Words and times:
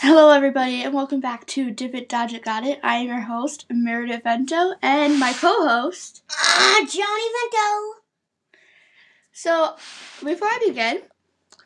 Hello, 0.00 0.30
everybody, 0.30 0.82
and 0.82 0.92
welcome 0.92 1.20
back 1.20 1.46
to 1.46 1.70
Dip 1.70 1.94
It, 1.94 2.06
Dodge 2.06 2.34
It 2.34 2.44
Got 2.44 2.66
It. 2.66 2.78
I 2.84 2.96
am 2.96 3.06
your 3.06 3.22
host, 3.22 3.64
Meredith 3.70 4.24
Vento, 4.24 4.74
and 4.82 5.18
my 5.18 5.32
co-host. 5.32 6.22
Ah, 6.30 6.80
Johnny 6.80 7.22
Vento. 7.40 8.02
So, 9.32 9.76
before 10.22 10.48
I 10.48 10.64
begin, 10.66 11.00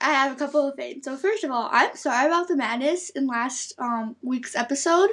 I 0.01 0.12
have 0.12 0.30
a 0.30 0.37
couple 0.37 0.64
of 0.69 0.77
things. 0.77 1.06
So, 1.06 1.16
first 1.16 1.43
of 1.43 1.51
all, 1.51 1.69
I'm 1.72 1.96
sorry 1.96 2.27
about 2.27 2.46
the 2.46 2.54
madness 2.54 3.11
in 3.11 3.27
last 3.27 3.74
um, 3.81 4.15
week's 4.22 4.54
episode. 4.54 5.10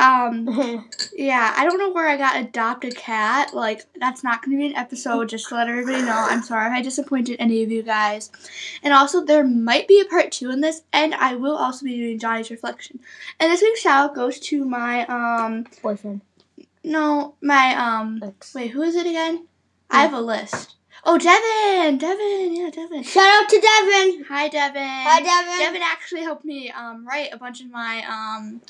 Um, 0.00 0.88
yeah, 1.16 1.54
I 1.56 1.64
don't 1.64 1.78
know 1.78 1.92
where 1.92 2.08
I 2.08 2.16
got 2.16 2.40
adopt 2.40 2.84
a 2.84 2.90
cat. 2.90 3.52
Like, 3.54 3.82
that's 4.00 4.24
not 4.24 4.42
going 4.42 4.56
to 4.56 4.60
be 4.60 4.66
an 4.68 4.76
episode. 4.76 5.28
Just 5.28 5.48
to 5.48 5.56
let 5.56 5.68
everybody 5.68 6.02
know, 6.02 6.26
I'm 6.28 6.42
sorry 6.42 6.66
if 6.66 6.72
I 6.72 6.80
disappointed 6.80 7.36
any 7.38 7.62
of 7.62 7.70
you 7.70 7.82
guys. 7.82 8.30
And 8.82 8.94
also, 8.94 9.24
there 9.24 9.46
might 9.46 9.86
be 9.86 10.00
a 10.00 10.06
part 10.06 10.32
two 10.32 10.50
in 10.50 10.62
this, 10.62 10.82
and 10.92 11.14
I 11.14 11.34
will 11.34 11.56
also 11.56 11.84
be 11.84 11.96
doing 11.96 12.18
Johnny's 12.18 12.50
reflection. 12.50 13.00
And 13.38 13.52
this 13.52 13.60
week's 13.60 13.80
shout 13.80 14.10
out 14.10 14.14
goes 14.16 14.40
to 14.40 14.64
my 14.64 15.06
um, 15.06 15.66
Boyfriend. 15.82 16.22
no, 16.82 17.34
my 17.42 17.74
um, 17.74 18.22
Ex. 18.22 18.54
wait, 18.54 18.70
who 18.70 18.82
is 18.82 18.96
it 18.96 19.06
again? 19.06 19.46
I 19.90 20.02
have 20.02 20.14
a 20.14 20.20
list. 20.20 20.76
Oh, 21.04 21.16
Devin, 21.16 21.98
Devin, 21.98 22.54
yeah, 22.54 22.70
Devin. 22.70 23.02
Shout 23.02 23.24
out 23.24 23.48
to 23.48 23.60
Devin. 23.60 24.24
Hi, 24.28 24.48
Devin. 24.48 24.82
Hi, 24.82 25.20
Devin. 25.22 25.58
Devin 25.58 25.82
actually 25.82 26.22
helped 26.22 26.44
me 26.44 26.70
um, 26.70 27.06
write 27.06 27.32
a 27.32 27.38
bunch 27.38 27.62
of 27.62 27.70
my 27.70 28.04
um, 28.06 28.60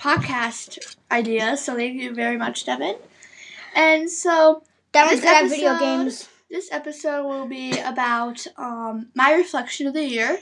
podcast 0.00 0.96
idea, 1.10 1.56
so 1.56 1.76
thank 1.76 2.00
you 2.00 2.14
very 2.14 2.36
much, 2.36 2.64
Devin. 2.64 2.96
And 3.74 4.10
so 4.10 4.62
that 4.92 5.10
was 5.10 5.22
at 5.24 5.48
video 5.48 5.78
games. 5.78 6.28
this 6.50 6.72
episode 6.72 7.26
will 7.28 7.46
be 7.46 7.78
about 7.78 8.44
um, 8.56 9.08
my 9.14 9.34
reflection 9.34 9.86
of 9.86 9.94
the 9.94 10.04
year 10.04 10.38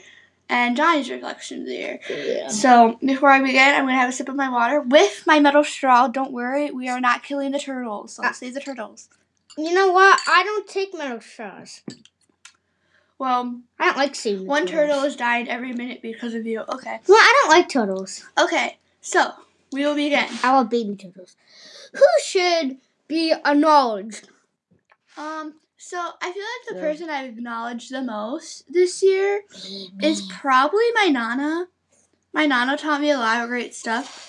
and 0.47 0.75
Johnny's 0.75 1.09
reflection 1.09 1.59
of 1.61 1.65
the 1.67 1.73
year. 1.73 1.99
Yeah. 2.09 2.47
So 2.47 2.97
before 3.05 3.29
I 3.29 3.41
begin, 3.41 3.75
I'm 3.75 3.83
gonna 3.83 3.93
have 3.95 4.09
a 4.09 4.13
sip 4.13 4.29
of 4.29 4.35
my 4.35 4.49
water 4.49 4.81
with 4.81 5.23
my 5.27 5.39
metal 5.39 5.63
straw. 5.63 6.07
Don't 6.07 6.31
worry, 6.31 6.71
we 6.71 6.87
are 6.89 7.01
not 7.01 7.23
killing 7.23 7.51
the 7.51 7.59
turtles. 7.59 8.13
So 8.13 8.23
Ah. 8.25 8.31
save 8.31 8.53
the 8.53 8.61
turtles. 8.61 9.09
You 9.57 9.73
know 9.73 9.91
what? 9.91 10.19
I 10.27 10.43
don't 10.43 10.67
take 10.67 10.97
metal 10.97 11.19
straws. 11.21 11.81
Well, 13.19 13.59
I 13.77 13.87
don't 13.87 13.97
like 13.97 14.15
seeing 14.15 14.47
one 14.47 14.65
turtle 14.65 15.03
is 15.03 15.17
dying 15.17 15.49
every 15.49 15.73
minute 15.73 16.01
because 16.01 16.33
of 16.33 16.45
you. 16.45 16.61
Okay. 16.61 16.99
Well, 17.05 17.17
I 17.17 17.39
don't 17.41 17.49
like 17.51 17.67
turtles. 17.67 18.23
Okay. 18.41 18.77
So 19.01 19.33
we 19.71 19.85
will 19.85 19.95
begin. 19.95 20.27
I 20.43 20.53
love 20.53 20.69
baby 20.69 20.95
turtles. 20.95 21.35
Who 21.93 22.05
should 22.25 22.77
be 23.07 23.31
acknowledged? 23.33 24.29
Um. 25.17 25.55
So 25.77 25.97
I 25.97 26.31
feel 26.31 26.43
like 26.43 26.67
the 26.69 26.75
Yeah. 26.75 26.81
person 26.81 27.09
I've 27.09 27.29
acknowledged 27.29 27.91
the 27.91 28.01
most 28.01 28.71
this 28.71 29.01
year 29.01 29.43
is 30.01 30.21
probably 30.29 30.91
my 30.93 31.07
nana. 31.07 31.67
My 32.33 32.45
nana 32.45 32.77
taught 32.77 33.01
me 33.01 33.09
a 33.11 33.17
lot 33.17 33.41
of 33.41 33.49
great 33.49 33.73
stuff. 33.73 34.27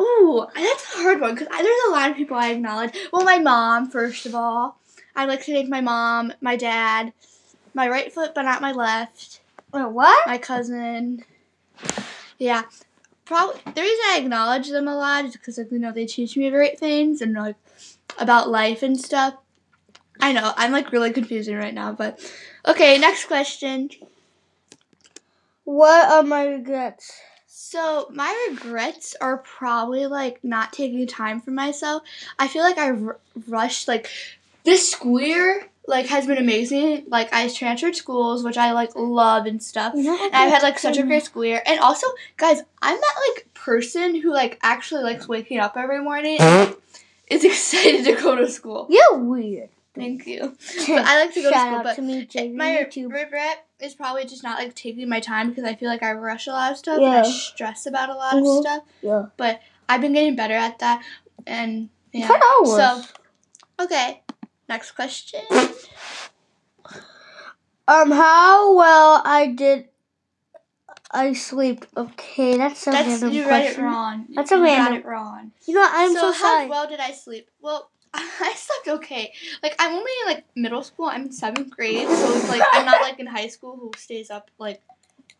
Ooh, 0.00 0.46
that's 0.54 0.94
a 0.94 0.98
hard 0.98 1.20
one 1.20 1.34
because 1.34 1.48
there's 1.48 1.88
a 1.88 1.90
lot 1.92 2.10
of 2.10 2.16
people 2.16 2.36
I 2.36 2.50
acknowledge. 2.50 2.94
Well, 3.12 3.24
my 3.24 3.38
mom 3.38 3.88
first 3.90 4.26
of 4.26 4.34
all. 4.34 4.78
I'd 5.16 5.28
like 5.28 5.44
to 5.44 5.52
thank 5.52 5.68
my 5.68 5.80
mom, 5.80 6.32
my 6.40 6.54
dad, 6.54 7.12
my 7.74 7.88
right 7.88 8.12
foot 8.12 8.34
but 8.36 8.42
not 8.42 8.62
my 8.62 8.70
left, 8.70 9.40
Wait, 9.72 9.84
what? 9.90 10.26
my 10.28 10.38
cousin. 10.38 11.24
Yeah, 12.38 12.62
probably 13.28 13.60
the 13.66 13.82
reason 13.82 14.04
I 14.08 14.18
acknowledge 14.22 14.70
them 14.70 14.88
a 14.88 14.96
lot 14.96 15.26
is 15.26 15.34
because 15.34 15.58
like 15.58 15.70
you 15.70 15.78
know 15.78 15.92
they 15.92 16.06
teach 16.06 16.36
me 16.36 16.50
great 16.50 16.80
things 16.80 17.20
and 17.20 17.34
like 17.34 17.56
about 18.18 18.48
life 18.48 18.82
and 18.82 18.98
stuff. 18.98 19.34
I 20.20 20.32
know 20.32 20.52
I'm 20.56 20.72
like 20.72 20.90
really 20.90 21.12
confusing 21.12 21.56
right 21.56 21.74
now, 21.74 21.92
but 21.92 22.18
okay. 22.66 22.98
Next 22.98 23.26
question. 23.26 23.90
What 25.64 26.10
are 26.10 26.22
my 26.22 26.44
regrets? 26.46 27.12
So 27.46 28.08
my 28.10 28.48
regrets 28.50 29.14
are 29.20 29.38
probably 29.38 30.06
like 30.06 30.42
not 30.42 30.72
taking 30.72 31.06
time 31.06 31.40
for 31.40 31.50
myself. 31.50 32.02
I 32.38 32.48
feel 32.48 32.62
like 32.62 32.78
I 32.78 32.90
r- 32.90 33.20
rushed 33.46 33.86
like 33.86 34.08
this 34.64 34.96
year 35.04 35.68
like 35.88 36.06
has 36.06 36.26
been 36.26 36.38
amazing. 36.38 37.04
Like 37.08 37.32
I 37.32 37.48
transferred 37.48 37.96
schools, 37.96 38.44
which 38.44 38.56
I 38.58 38.72
like 38.72 38.94
love 38.94 39.46
and 39.46 39.60
stuff. 39.62 39.94
And 39.94 40.06
I've 40.08 40.52
had 40.52 40.62
like 40.62 40.78
such 40.78 40.98
a 40.98 41.02
great 41.02 41.24
school 41.24 41.44
year. 41.44 41.62
And 41.66 41.80
also, 41.80 42.06
guys, 42.36 42.60
I'm 42.82 42.96
that 42.96 43.14
like 43.34 43.52
person 43.54 44.14
who 44.20 44.32
like 44.32 44.58
actually 44.62 45.02
likes 45.02 45.26
waking 45.26 45.58
up 45.58 45.76
every 45.76 46.02
morning. 46.02 46.36
and 46.40 46.76
Is 47.28 47.44
excited 47.52 48.04
to 48.04 48.22
go 48.22 48.36
to 48.36 48.48
school. 48.48 48.86
You're 48.90 49.18
weird. 49.18 49.70
Thank 49.94 50.26
you. 50.28 50.56
But 50.86 50.90
I 51.04 51.24
like 51.24 51.34
to 51.34 51.42
go 51.42 51.50
to 51.50 51.58
school, 51.58 51.80
but 51.82 51.96
to 51.96 52.02
me, 52.02 52.24
Jay, 52.26 52.50
my 52.52 52.66
YouTube. 52.88 53.12
regret 53.12 53.66
is 53.80 53.94
probably 53.94 54.24
just 54.26 54.44
not 54.44 54.58
like 54.58 54.74
taking 54.76 55.08
my 55.08 55.18
time 55.18 55.48
because 55.48 55.64
I 55.64 55.74
feel 55.74 55.88
like 55.88 56.04
I 56.04 56.12
rush 56.12 56.46
a 56.46 56.50
lot 56.50 56.70
of 56.70 56.78
stuff 56.78 56.98
and 56.98 57.06
I 57.06 57.16
Yeah. 57.16 57.22
stress 57.24 57.86
about 57.86 58.08
a 58.10 58.14
lot 58.14 58.34
Mhm. 58.34 58.58
of 58.58 58.62
stuff. 58.64 58.82
Yeah. 59.02 59.22
But 59.36 59.60
I've 59.88 60.00
been 60.00 60.12
getting 60.12 60.36
better 60.36 60.54
at 60.54 60.78
that, 60.80 61.02
and 61.46 61.88
yeah. 62.12 62.30
Hours. 62.30 62.76
So, 62.76 63.02
okay, 63.80 64.22
next 64.68 64.92
question. 64.92 65.40
Um, 67.86 68.10
how 68.10 68.74
well 68.76 69.22
I 69.24 69.46
did 69.46 69.88
I 71.10 71.32
sleep. 71.32 71.86
Okay, 71.96 72.58
that's 72.58 72.86
a 72.86 72.90
That's 72.90 73.08
random 73.08 73.32
you 73.32 73.48
read 73.48 73.66
it 73.72 73.78
wrong. 73.78 74.26
That's 74.34 74.52
a 74.52 74.56
you 74.56 74.62
random- 74.62 74.92
got 74.92 75.00
it 75.00 75.06
wrong. 75.06 75.52
You 75.66 75.74
know? 75.74 75.88
I'm 75.90 76.12
so, 76.12 76.20
so, 76.20 76.32
how 76.32 76.38
sorry. 76.56 76.68
well 76.68 76.86
did 76.86 77.00
I 77.00 77.12
sleep? 77.12 77.48
Well, 77.62 77.90
I 78.14 78.54
slept 78.56 78.98
okay. 79.02 79.32
Like 79.62 79.74
I'm 79.78 79.92
only 79.94 80.10
in 80.22 80.34
like 80.34 80.44
middle 80.54 80.82
school. 80.82 81.06
I'm 81.06 81.26
in 81.26 81.32
seventh 81.32 81.70
grade, 81.70 82.06
so 82.08 82.36
it's 82.36 82.48
like 82.48 82.62
I'm 82.72 82.84
not 82.84 83.00
like 83.00 83.18
in 83.20 83.26
high 83.26 83.48
school 83.48 83.76
who 83.76 83.90
stays 83.96 84.30
up 84.30 84.50
like 84.58 84.82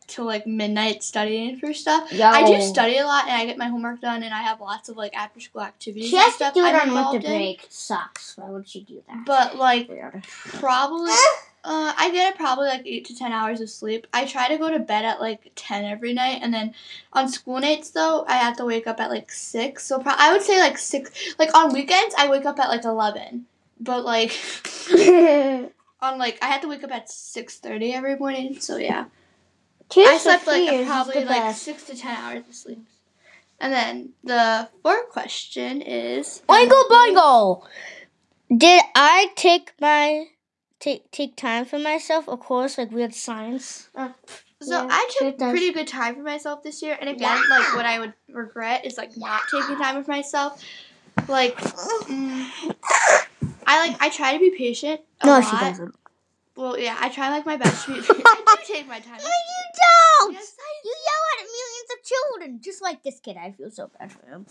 till 0.09 0.25
like 0.25 0.47
midnight 0.47 1.05
studying 1.05 1.57
for 1.59 1.73
stuff. 1.73 2.09
I 2.13 2.45
do 2.45 2.61
study 2.61 2.97
a 2.99 3.05
lot 3.05 3.25
and 3.29 3.35
I 3.35 3.47
get 3.47 3.57
my 3.59 3.69
homework 3.69 4.01
done 4.01 4.23
and 4.25 4.35
I 4.35 4.43
have 4.43 4.61
lots 4.61 4.89
of 4.89 4.97
like 4.97 5.15
after 5.17 5.39
school 5.39 5.63
activities 5.63 6.11
She 6.11 6.17
has 6.17 6.37
to 6.39 6.51
do 6.53 6.65
it 6.65 6.75
I'm 6.75 6.97
on 6.97 7.13
winter 7.13 7.29
break. 7.29 7.67
Sucks. 7.69 8.37
Why 8.37 8.51
would 8.51 8.67
she 8.67 8.83
do 8.83 9.03
that? 9.07 9.25
But 9.25 9.57
like 9.57 9.89
Weird. 9.89 10.25
probably 10.55 11.13
uh, 11.65 11.93
I 11.97 12.11
get 12.13 12.37
probably 12.37 12.69
like 12.69 12.87
eight 12.87 13.05
to 13.07 13.15
ten 13.17 13.31
hours 13.31 13.61
of 13.61 13.69
sleep. 13.69 14.07
I 14.13 14.25
try 14.25 14.49
to 14.49 14.57
go 14.57 14.71
to 14.71 14.79
bed 14.79 15.05
at 15.05 15.21
like 15.21 15.53
ten 15.55 15.85
every 15.85 16.15
night, 16.15 16.41
and 16.43 16.53
then 16.53 16.75
on 17.13 17.29
school 17.29 17.61
nights 17.61 17.91
though 17.91 18.25
I 18.27 18.37
have 18.37 18.57
to 18.57 18.65
wake 18.65 18.87
up 18.87 19.01
at 19.01 19.11
like 19.11 19.31
six. 19.31 19.85
So 19.85 19.99
pro- 19.99 20.15
I 20.17 20.33
would 20.33 20.43
say 20.43 20.59
like 20.59 20.79
six. 20.79 21.11
Like 21.39 21.55
on 21.55 21.73
weekends 21.75 22.15
I 22.17 22.29
wake 22.29 22.47
up 22.47 22.59
at 22.59 22.69
like 22.69 22.85
eleven, 22.85 23.45
but 23.79 24.05
like 24.05 24.33
on 26.01 26.19
like 26.19 26.39
I 26.41 26.47
have 26.47 26.63
to 26.63 26.69
wake 26.69 26.83
up 26.85 26.93
at 26.93 27.11
six 27.11 27.59
thirty 27.59 27.93
every 27.93 28.17
morning. 28.17 28.59
So 28.61 28.79
yeah. 28.79 29.05
Tears 29.89 30.09
I 30.09 30.19
slept 30.19 30.47
like 30.47 30.87
probably 30.87 31.25
like 31.25 31.27
best. 31.27 31.63
six 31.63 31.85
to 31.85 31.97
ten 31.97 32.15
hours 32.17 32.47
of 32.49 32.55
sleep. 32.55 32.87
And 33.61 33.73
then 33.73 34.11
the 34.23 34.69
fourth 34.83 35.09
question 35.09 35.83
is 35.83 36.43
Oingo 36.49 36.83
boingo! 36.89 37.67
Did 38.55 38.83
I 38.95 39.31
take 39.35 39.73
my 39.81 40.27
take 40.79 41.11
take 41.11 41.37
time 41.37 41.65
for 41.65 41.79
myself? 41.79 42.29
Of 42.29 42.41
course, 42.41 42.79
like 42.79 42.91
we 42.91 43.03
had 43.03 43.15
science. 43.15 43.89
So 44.61 44.73
Yeah, 44.73 44.89
I 44.91 45.11
took 45.19 45.39
pretty 45.39 45.73
good 45.73 45.87
time 45.87 46.17
for 46.17 46.23
myself 46.23 46.63
this 46.63 46.83
year, 46.83 46.97
and 47.01 47.09
again, 47.09 47.39
like 47.49 47.77
what 47.77 47.87
I 47.87 47.99
would 48.01 48.13
regret 48.29 48.85
is 48.85 48.99
like 48.99 49.17
not 49.17 49.43
taking 49.51 49.77
time 49.77 49.97
with 49.97 50.09
myself. 50.09 50.63
Like, 51.29 51.57
mm, 51.57 52.49
I 53.67 53.89
like 53.89 54.03
I 54.03 54.09
try 54.09 54.33
to 54.33 54.39
be 54.39 54.51
patient. 54.51 55.01
No, 55.25 55.33
lot. 55.33 55.45
she 55.45 55.57
doesn't. 55.57 55.95
Well, 56.59 56.77
yeah, 56.77 56.97
I 56.99 57.09
try 57.09 57.31
like 57.31 57.47
my 57.47 57.57
best 57.57 57.87
to 57.87 57.93
be. 57.93 58.01
I 58.01 58.03
do 58.03 58.57
take 58.67 58.89
my 58.89 58.99
time. 58.99 59.15
No, 59.19 59.27
you 59.53 59.63
don't. 59.79 60.33
Yes, 60.35 60.57
You 60.85 60.93
yell 61.09 61.25
at 61.33 61.47
millions 61.57 61.91
of 61.95 62.05
children, 62.05 62.61
just 62.61 62.83
like 62.83 63.05
this 63.05 63.21
kid. 63.21 63.37
I 63.37 63.53
feel 63.53 63.71
so 63.71 63.89
bad 63.97 64.11
for 64.11 64.27
him. 64.27 64.45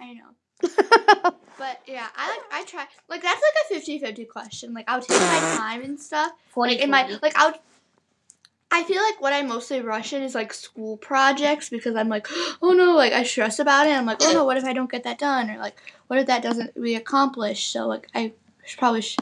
I 0.00 0.14
know. 0.14 1.32
But 1.56 1.80
yeah, 1.86 2.08
I 2.16 2.30
like 2.30 2.40
I 2.50 2.64
try 2.64 2.84
like 3.08 3.22
that's 3.22 3.40
like 3.70 3.80
a 3.80 3.84
50-50 3.88 4.28
question. 4.28 4.74
Like 4.74 4.86
I'll 4.88 5.00
take 5.00 5.20
my 5.20 5.54
time 5.56 5.82
and 5.84 6.00
stuff. 6.00 6.32
Like 6.56 6.80
in 6.80 6.90
my 6.90 7.18
like 7.22 7.38
I 7.38 7.46
would 7.46 7.60
I 8.72 8.82
feel 8.82 9.00
like 9.00 9.20
what 9.20 9.32
I 9.32 9.42
mostly 9.42 9.80
rush 9.80 10.12
in 10.12 10.24
is 10.24 10.34
like 10.34 10.52
school 10.52 10.96
projects 10.96 11.68
because 11.68 11.94
I'm 11.94 12.08
like, 12.08 12.26
oh 12.62 12.72
no, 12.72 12.96
like 12.96 13.12
I 13.12 13.22
stress 13.22 13.60
about 13.60 13.86
it. 13.86 13.90
I'm 13.92 14.04
like, 14.04 14.18
oh 14.22 14.32
no, 14.32 14.44
what 14.44 14.56
if 14.56 14.64
I 14.64 14.72
don't 14.72 14.90
get 14.90 15.04
that 15.04 15.20
done? 15.20 15.48
Or 15.48 15.58
like, 15.58 15.76
what 16.08 16.18
if 16.18 16.26
that 16.26 16.42
doesn't 16.42 16.74
be 16.82 16.96
accomplished? 16.96 17.70
So 17.70 17.86
like, 17.86 18.08
I 18.16 18.32
probably 18.76 19.02
sh- 19.02 19.16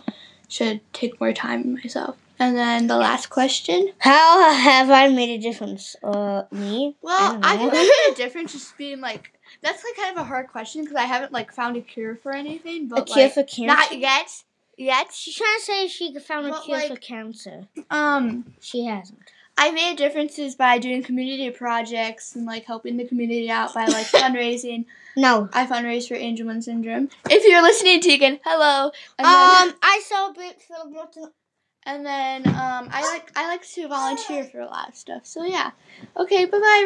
should 0.52 0.80
take 0.92 1.18
more 1.20 1.32
time 1.32 1.74
myself. 1.74 2.16
And 2.38 2.56
then 2.56 2.86
the 2.86 2.96
last 2.96 3.30
question. 3.30 3.92
How 3.98 4.52
have 4.52 4.90
I 4.90 5.08
made 5.08 5.30
a 5.30 5.42
difference? 5.42 5.96
Uh, 6.02 6.42
me? 6.50 6.96
Well, 7.00 7.38
I 7.42 7.54
I 7.54 7.56
don't 7.56 7.70
think. 7.70 7.90
I 7.90 8.06
made 8.08 8.14
a 8.14 8.16
difference 8.24 8.52
just 8.52 8.76
being 8.76 9.00
like 9.00 9.38
that's 9.62 9.82
like 9.84 9.96
kind 9.96 10.16
of 10.16 10.22
a 10.22 10.26
hard 10.26 10.48
question 10.48 10.82
because 10.82 10.96
I 10.96 11.04
haven't 11.04 11.32
like 11.32 11.52
found 11.52 11.76
a 11.76 11.80
cure 11.80 12.16
for 12.16 12.32
anything. 12.32 12.88
But 12.88 13.00
a 13.00 13.04
cure 13.04 13.24
like, 13.26 13.34
for 13.34 13.44
cancer. 13.44 13.66
not 13.66 13.98
yet. 13.98 14.44
Yet. 14.76 15.12
She's 15.12 15.36
trying 15.36 15.58
to 15.58 15.64
say 15.64 15.88
she 15.88 16.18
found 16.18 16.46
a 16.46 16.50
But, 16.50 16.64
cure 16.64 16.80
for 16.80 16.96
cancer. 16.96 17.68
Um. 17.90 18.52
She 18.60 18.84
hasn't. 18.84 19.20
I 19.62 19.70
made 19.70 19.96
differences 19.96 20.56
by 20.56 20.78
doing 20.78 21.02
community 21.04 21.48
projects 21.50 22.34
and 22.34 22.44
like 22.46 22.64
helping 22.64 22.96
the 22.96 23.06
community 23.06 23.48
out 23.48 23.72
by 23.72 23.84
like 23.86 24.06
fundraising. 24.20 24.86
No. 25.16 25.48
I 25.52 25.66
fundraise 25.66 26.08
for 26.08 26.14
Angelman 26.16 26.62
syndrome. 26.62 27.10
If 27.30 27.44
you're 27.46 27.62
listening, 27.62 28.00
Tegan, 28.00 28.40
hello. 28.44 28.90
And 29.18 29.24
then, 29.26 29.68
Um, 29.68 29.74
I 29.82 30.02
celebrate 30.04 30.60
Philip 30.62 30.90
Morton. 30.90 31.30
and 31.84 32.04
then 32.04 32.46
um, 32.48 32.88
I 32.90 33.02
like 33.12 33.30
I 33.36 33.46
like 33.48 33.64
to 33.74 33.86
volunteer 33.88 34.42
for 34.44 34.60
a 34.60 34.66
lot 34.66 34.88
of 34.88 34.96
stuff. 34.96 35.26
So 35.26 35.44
yeah. 35.44 35.70
Okay. 36.16 36.44
Bye 36.46 36.58
bye. 36.58 36.80